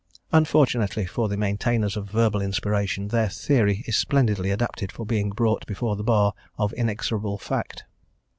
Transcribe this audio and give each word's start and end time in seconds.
Unfortunately 0.31 1.05
for 1.05 1.29
the 1.29 1.37
maintainers 1.37 1.95
of 1.95 2.09
verbal 2.09 2.41
inspiration, 2.41 3.09
their 3.09 3.29
theory 3.29 3.83
is 3.85 3.95
splendidly 3.97 4.49
adapted 4.49 4.91
for 4.91 5.05
being 5.05 5.29
brought 5.29 5.63
before 5.67 5.95
the 5.95 6.01
bar 6.03 6.33
of 6.57 6.73
inexorable 6.73 7.37
fact. 7.37 7.83